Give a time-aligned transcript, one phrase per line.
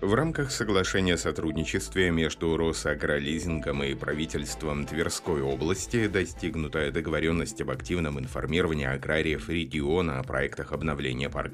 [0.00, 8.18] В рамках соглашения о сотрудничестве между Росагролизингом и правительством Тверской области достигнута договоренность об активном
[8.18, 11.50] информировании аграриев региона о проектах обновления парка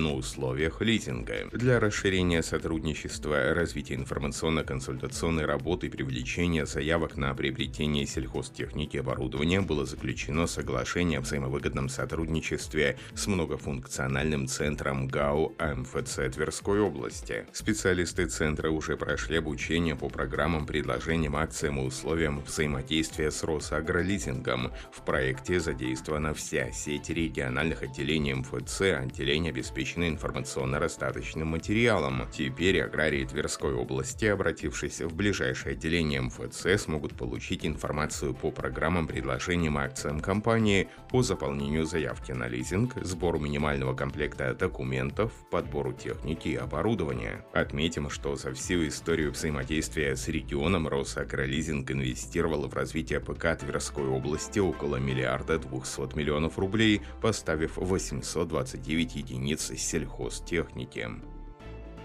[0.00, 1.48] на условиях лизинга.
[1.52, 9.86] Для расширения сотрудничества, развития информационно-консультационной работы и привлечения заявок на приобретение сельхозтехники и оборудования было
[9.86, 17.46] заключено соглашение о взаимовыгодном сотрудничестве с многофункциональным центром ГАУ МФЦ Тверской области.
[17.76, 24.72] Специалисты центра уже прошли обучение по программам, предложениям, акциям и условиям взаимодействия с Росагролизингом.
[24.90, 32.22] В проекте задействована вся сеть региональных отделений МФЦ, отделения обеспечены информационно-достаточным материалом.
[32.32, 39.76] Теперь аграрии Тверской области, обратившись в ближайшее отделение МФЦ, смогут получить информацию по программам, предложениям
[39.76, 47.44] акциям компании, по заполнению заявки на лизинг, сбору минимального комплекта документов, подбору техники и оборудования.
[47.66, 54.60] Отметим, что за всю историю взаимодействия с регионом Росагролизинг инвестировал в развитие ПК Тверской области
[54.60, 61.10] около миллиарда 200 миллионов рублей, поставив 829 единиц сельхозтехники.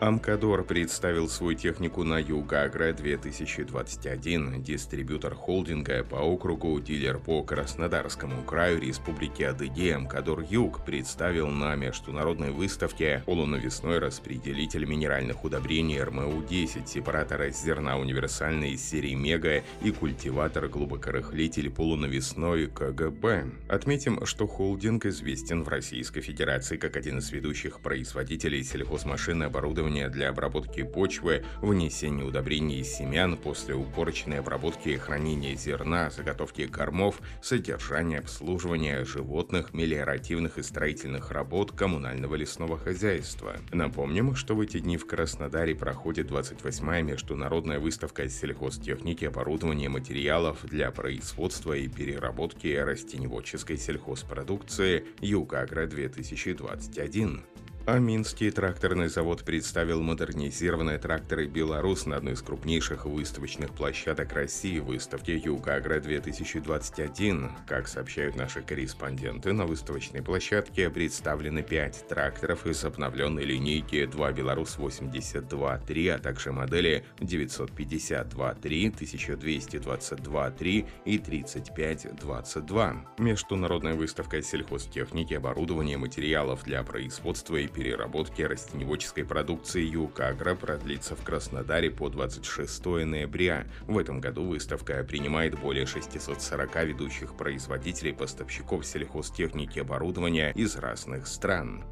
[0.02, 9.44] Амкадор представил свою технику на Югагра-2021, дистрибьютор холдинга по округу, дилер по Краснодарскому краю Республики
[9.44, 18.72] Адыгея Амкадор Юг представил на международной выставке полунавесной распределитель минеральных удобрений РМУ-10, сепаратор зерна универсальной
[18.72, 23.52] из серии Мега и культиватор глубокорыхлитель полунавесной КГБ.
[23.70, 29.91] Отметим, что холдинг известен в Российской Федерации как один из ведущих производителей сельхозмашин и оборудования
[29.92, 36.66] оборудование для обработки почвы, внесения удобрений из семян после уборочной обработки и хранения зерна, заготовки
[36.67, 43.58] кормов, содержания обслуживания животных, мелиоративных и строительных работ коммунального лесного хозяйства.
[43.71, 50.89] Напомним, что в эти дни в Краснодаре проходит 28-я международная выставка сельхозтехники, оборудования материалов для
[50.92, 57.42] производства и переработки растеневодческой сельхозпродукции «Югагра-2021».
[57.87, 64.77] А Минский тракторный завод представил модернизированные тракторы «Беларус» на одной из крупнейших выставочных площадок России
[64.77, 67.49] выставке «Югагра-2021».
[67.65, 76.09] Как сообщают наши корреспонденты, на выставочной площадке представлены пять тракторов из обновленной линейки 2 «Беларус-82-3»,
[76.11, 83.08] а также модели 952-3, 1222-3 и 35-22.
[83.17, 91.89] Международная выставка сельхозтехники, оборудования, материалов для производства и переработки растеневодческой продукции Юкагра продлится в Краснодаре
[91.89, 93.65] по 26 ноября.
[93.87, 101.27] В этом году выставка принимает более 640 ведущих производителей поставщиков сельхозтехники и оборудования из разных
[101.27, 101.83] стран.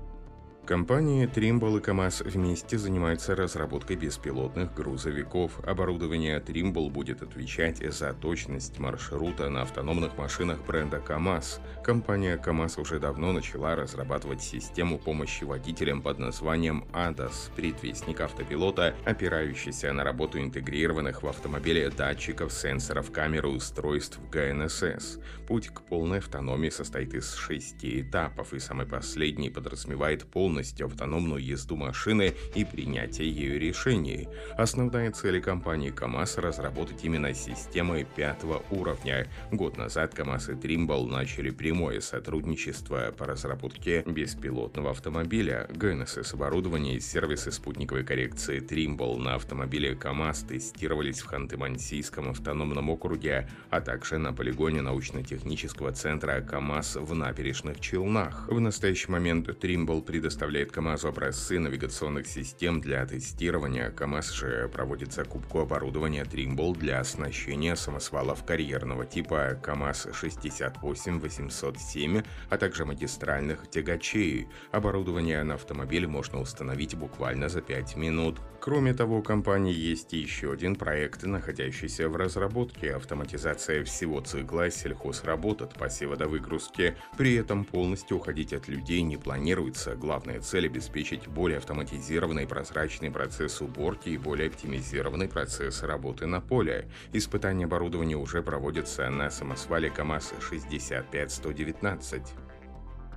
[0.65, 5.59] Компании Trimble и КАМАЗ вместе занимаются разработкой беспилотных грузовиков.
[5.65, 11.59] Оборудование Trimble будет отвечать за точность маршрута на автономных машинах бренда КАМАЗ.
[11.83, 19.91] Компания КАМАЗ уже давно начала разрабатывать систему помощи водителям под названием ADAS, предвестник автопилота, опирающийся
[19.91, 25.17] на работу интегрированных в автомобиле датчиков, сенсоров, камер и устройств ГНСС.
[25.47, 31.41] Путь к полной автономии состоит из шести этапов, и самый последний подразумевает полный полностью автономную
[31.41, 34.27] езду машины и принятие ею решений.
[34.57, 39.27] Основная цель компании КАМАЗ– разработать именно системы пятого уровня.
[39.51, 45.67] Год назад КАМАЗ и Trimble начали прямое сотрудничество по разработке беспилотного автомобиля.
[45.73, 53.47] ГНСС оборудование и сервисы спутниковой коррекции Trimble на автомобиле КАМАЗ тестировались в Ханты-Мансийском автономном округе,
[53.69, 58.49] а также на полигоне научно-технического центра КАМАЗ в набережных Челнах.
[58.49, 63.91] В настоящий момент Trimble предоставляет предоставляет КАМАЗу образцы навигационных систем для тестирования.
[63.91, 72.85] КАМАЗ же проводит закупку оборудования Trimble для оснащения самосвалов карьерного типа КАМАЗ 68807, а также
[72.85, 74.47] магистральных тягачей.
[74.71, 78.39] Оборудование на автомобиль можно установить буквально за 5 минут.
[78.61, 85.61] Кроме того, у компании есть еще один проект, находящийся в разработке– автоматизация всего цикла сельхозработ
[85.61, 86.95] от посева до выгрузки.
[87.17, 89.95] При этом полностью уходить от людей не планируется.
[89.95, 96.41] Главное цель обеспечить более автоматизированный и прозрачный процесс уборки и более оптимизированный процесс работы на
[96.41, 96.87] поле.
[97.11, 102.48] Испытания оборудования уже проводятся на самосвале КАМАЗ 65119.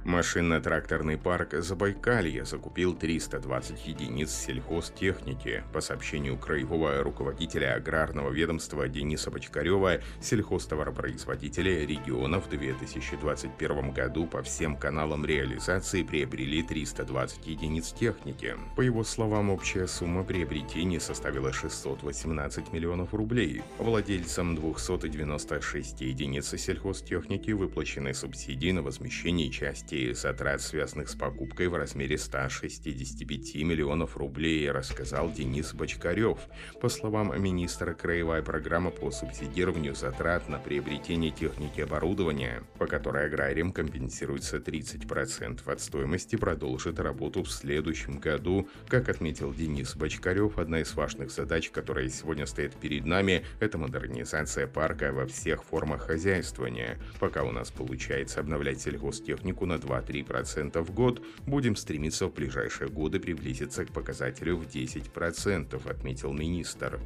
[0.04, 5.62] Машинно-тракторный парк Забайкалье закупил 320 единиц сельхозтехники.
[5.72, 14.76] По сообщению краевого руководителя аграрного ведомства Дениса Бочкарева, сельхозтоваропроизводители региона в 2021 году по всем
[14.76, 18.56] каналам реализации приобрели 320 единиц техники.
[18.74, 23.62] По его словам, общая сумма приобретения составила 618 миллионов рублей.
[23.78, 31.74] Владельцам 296 единиц сельхозтехники выплачены субсидии на возмещение части части затрат, связанных с покупкой в
[31.74, 36.38] размере 165 миллионов рублей, рассказал Денис Бочкарев.
[36.80, 43.26] По словам министра, краевая программа по субсидированию затрат на приобретение техники и оборудования, по которой
[43.26, 48.68] аграриям компенсируется 30% от стоимости, продолжит работу в следующем году.
[48.88, 54.66] Как отметил Денис Бочкарев, одна из важных задач, которая сегодня стоит перед нами, это модернизация
[54.66, 56.98] парка во всех формах хозяйствования.
[57.20, 63.20] Пока у нас получается обновлять сельхозтехнику на 2-3% в год, будем стремиться в ближайшие годы
[63.20, 67.00] приблизиться к показателю в 10%, отметил министр.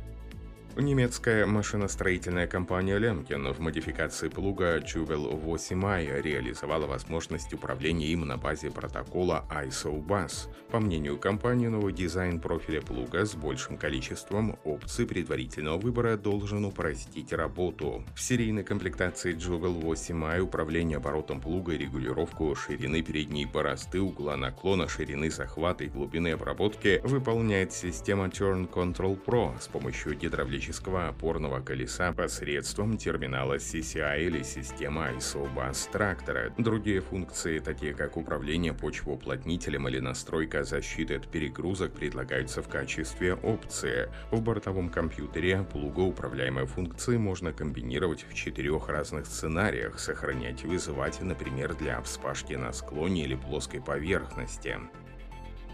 [0.79, 8.71] Немецкая машиностроительная компания Lemken в модификации плуга Juvel 8i реализовала возможность управления им на базе
[8.71, 10.51] протокола ISO-BUS.
[10.71, 17.33] По мнению компании, новый дизайн профиля плуга с большим количеством опций предварительного выбора должен упростить
[17.33, 18.05] работу.
[18.15, 24.89] В серийной комплектации Juvel 8i управление оборотом плуга и регулировку ширины передней борозды, угла наклона,
[24.89, 31.61] ширины захвата и глубины обработки выполняет система Turn Control Pro с помощью гидравлического автоматического опорного
[31.61, 36.53] колеса посредством терминала CCI или системы ISO Bus трактора.
[36.59, 44.09] Другие функции, такие как управление почвоуплотнителем или настройка защиты от перегрузок, предлагаются в качестве опции.
[44.31, 51.75] В бортовом компьютере плугоуправляемые функции можно комбинировать в четырех разных сценариях, сохранять и вызывать, например,
[51.75, 54.79] для вспашки на склоне или плоской поверхности.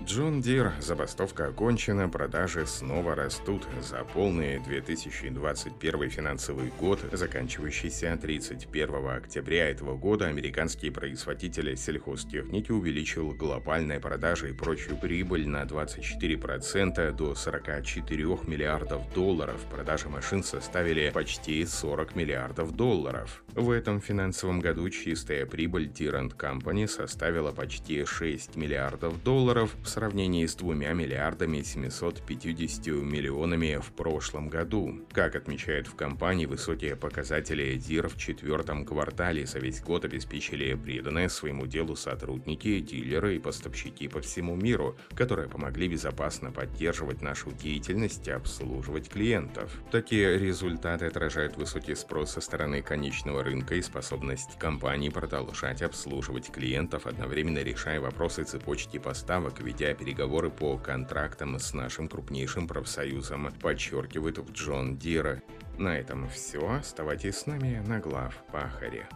[0.05, 3.67] John Deere, забастовка окончена, продажи снова растут.
[3.81, 14.01] За полный 2021 финансовый год, заканчивающийся 31 октября этого года, американский производитель сельхозтехники увеличил глобальные
[14.01, 19.61] продажи и прочую прибыль на 24% до 44 миллиардов долларов.
[19.71, 23.45] Продажи машин составили почти 40 миллиардов долларов.
[23.55, 30.47] В этом финансовом году чистая прибыль Deere Company составила почти 6 миллиардов долларов, в сравнении
[30.47, 35.01] с двумя миллиардами 750 миллионами в прошлом году.
[35.13, 41.29] Как отмечают в компании, высокие показатели ДИР в четвертом квартале за весь год обеспечили преданные
[41.29, 48.27] своему делу сотрудники, дилеры и поставщики по всему миру, которые помогли безопасно поддерживать нашу деятельность
[48.27, 49.71] и обслуживать клиентов.
[49.91, 57.07] Такие результаты отражают высокий спрос со стороны конечного рынка и способность компании продолжать обслуживать клиентов,
[57.07, 64.39] одновременно решая вопросы цепочки поставок, ведь ведя переговоры по контрактам с нашим крупнейшим профсоюзом, подчеркивает
[64.53, 65.43] Джон Дира.
[65.77, 66.77] На этом все.
[66.79, 69.09] Оставайтесь с нами на глав Пахаре.